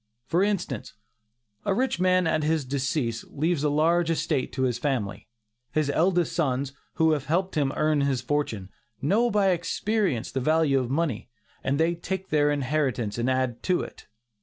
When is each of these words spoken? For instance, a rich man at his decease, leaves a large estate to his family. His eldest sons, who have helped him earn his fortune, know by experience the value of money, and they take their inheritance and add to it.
For 0.25 0.41
instance, 0.41 0.95
a 1.63 1.75
rich 1.75 1.99
man 1.99 2.25
at 2.25 2.41
his 2.41 2.65
decease, 2.65 3.23
leaves 3.25 3.63
a 3.63 3.69
large 3.69 4.09
estate 4.09 4.51
to 4.53 4.63
his 4.63 4.79
family. 4.79 5.27
His 5.73 5.91
eldest 5.91 6.33
sons, 6.33 6.73
who 6.95 7.11
have 7.11 7.27
helped 7.27 7.53
him 7.53 7.71
earn 7.75 8.01
his 8.01 8.19
fortune, 8.21 8.69
know 8.99 9.29
by 9.29 9.49
experience 9.51 10.31
the 10.31 10.39
value 10.39 10.79
of 10.79 10.89
money, 10.89 11.29
and 11.63 11.79
they 11.79 11.93
take 11.93 12.29
their 12.29 12.49
inheritance 12.49 13.19
and 13.19 13.29
add 13.29 13.61
to 13.61 13.81
it. 13.81 14.07